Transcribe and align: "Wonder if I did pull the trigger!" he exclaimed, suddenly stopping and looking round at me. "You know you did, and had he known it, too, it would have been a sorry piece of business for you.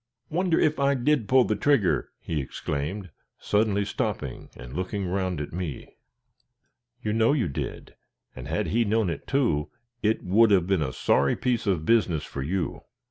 "Wonder 0.31 0.59
if 0.59 0.79
I 0.79 0.95
did 0.95 1.27
pull 1.27 1.43
the 1.43 1.55
trigger!" 1.55 2.09
he 2.19 2.41
exclaimed, 2.41 3.11
suddenly 3.37 3.85
stopping 3.85 4.49
and 4.57 4.73
looking 4.73 5.05
round 5.05 5.39
at 5.39 5.53
me. 5.53 5.95
"You 7.03 7.13
know 7.13 7.33
you 7.33 7.47
did, 7.47 7.93
and 8.35 8.47
had 8.47 8.69
he 8.69 8.83
known 8.83 9.11
it, 9.11 9.27
too, 9.27 9.69
it 10.01 10.23
would 10.23 10.49
have 10.49 10.65
been 10.65 10.81
a 10.81 10.91
sorry 10.91 11.35
piece 11.35 11.67
of 11.67 11.85
business 11.85 12.23
for 12.23 12.41
you. 12.41 12.81